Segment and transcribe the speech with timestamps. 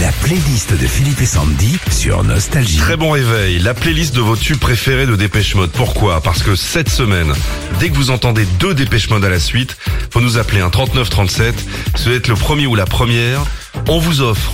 [0.00, 2.76] La playlist de Philippe et Sandy sur Nostalgie.
[2.78, 5.70] Très bon réveil, la playlist de vos tubes préférés de Dépêche Mode.
[5.70, 6.20] Pourquoi?
[6.20, 7.32] Parce que cette semaine,
[7.80, 9.76] dès que vous entendez deux Dépêche Mode à la suite,
[10.10, 11.54] faut nous appeler un 3937.
[11.96, 13.40] Si vous êtes le premier ou la première,
[13.88, 14.52] on vous offre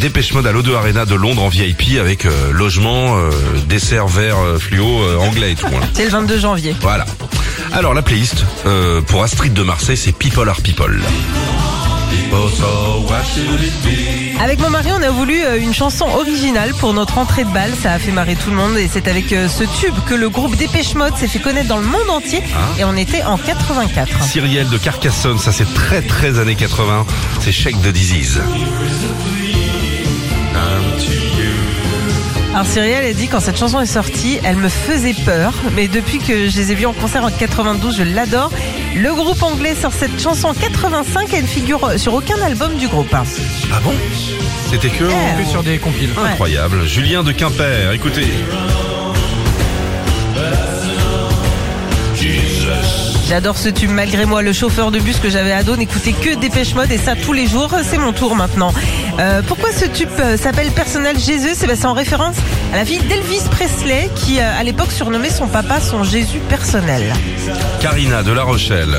[0.00, 3.30] Dépêche Mode à l'O2 Arena de Londres en VIP avec euh, logement, euh,
[3.68, 5.66] dessert vert euh, fluo euh, anglais et tout.
[5.66, 5.86] hein.
[5.94, 6.74] C'est le 22 janvier.
[6.80, 7.04] Voilà.
[7.72, 11.00] Alors la playlist euh, pour Astrid de Marseille, c'est People are People.
[14.40, 17.72] Avec mon mari, on a voulu euh, une chanson originale pour notre entrée de balle.
[17.80, 20.28] Ça a fait marrer tout le monde et c'est avec euh, ce tube que le
[20.28, 22.42] groupe Dépêche Mode s'est fait connaître dans le monde entier.
[22.54, 22.80] Ah.
[22.80, 24.22] Et on était en 84.
[24.22, 27.06] Cyrielle de Carcassonne, ça c'est très très années 80.
[27.40, 28.40] C'est Shake the Disease.
[32.54, 35.52] Alors Cyrielle, elle dit quand cette chanson est sortie, elle me faisait peur.
[35.74, 38.52] Mais depuis que je les ai vus en concert en 92, je l'adore.
[38.94, 42.86] Le groupe anglais sort cette chanson en 85 et elle figure sur aucun album du
[42.86, 43.12] groupe.
[43.12, 43.24] Ah
[43.82, 43.92] bon?
[44.70, 45.04] C'était que
[45.50, 46.10] sur des compiles.
[46.10, 46.30] Ouais.
[46.30, 46.86] Incroyable.
[46.86, 48.28] Julien de Quimper, écoutez.
[53.28, 54.42] J'adore ce tube malgré moi.
[54.42, 57.46] Le chauffeur de bus que j'avais ado n'écoutait que Dépêche Mode et ça tous les
[57.46, 57.70] jours.
[57.82, 58.72] C'est mon tour maintenant.
[59.18, 61.54] Euh, pourquoi ce tube euh, s'appelle Personnel Jésus?
[61.54, 62.36] C'est en référence
[62.72, 67.12] à la fille d'Elvis Presley qui euh, à l'époque surnommait son papa son Jésus personnel.
[67.80, 68.96] Karina de La Rochelle.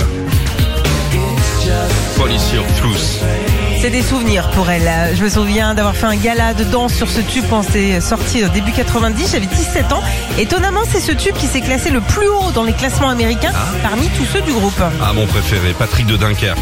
[2.18, 3.55] Of Truth.
[3.86, 5.16] C'est des souvenirs pour elle.
[5.16, 8.44] Je me souviens d'avoir fait un gala de danse sur ce tube quand c'est sorti
[8.44, 9.34] au début 90.
[9.34, 10.02] J'avais 17 ans.
[10.40, 13.52] Étonnamment, c'est ce tube qui s'est classé le plus haut dans les classements américains
[13.84, 14.82] parmi tous ceux du groupe.
[14.82, 16.58] Ah, mon préféré, Patrick de Dunkerque.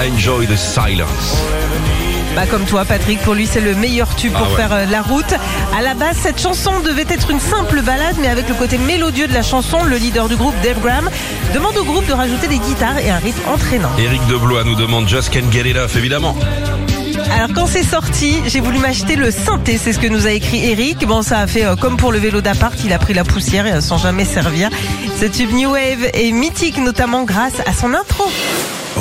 [0.00, 1.36] Enjoy the silence.
[2.34, 4.56] Bah comme toi Patrick, pour lui c'est le meilleur tube pour Ah ouais.
[4.56, 5.34] faire euh, la route.
[5.76, 9.26] À la base cette chanson devait être une simple balade mais avec le côté mélodieux
[9.26, 11.10] de la chanson, le leader du groupe Dave Graham
[11.52, 13.90] demande au groupe de rajouter des guitares et un rythme entraînant.
[13.98, 16.36] Éric Deblois nous demande Just Can't Get It Off, évidemment.
[17.32, 20.64] Alors quand c'est sorti, j'ai voulu m'acheter le synthé, c'est ce que nous a écrit
[20.70, 21.06] Eric.
[21.06, 23.66] Bon ça a fait euh, comme pour le vélo d'appart, il a pris la poussière
[23.66, 24.70] et, euh, sans jamais servir.
[25.20, 28.24] Ce tube New Wave est mythique notamment grâce à son intro.